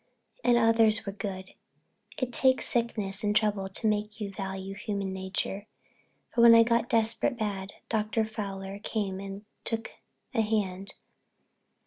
[0.43, 6.55] And others were good—it takes sickness and trouble to make you value human nature—for when
[6.55, 8.25] I got desperate bad Dr.
[8.25, 9.91] Fowler came over and took
[10.33, 10.95] a hand.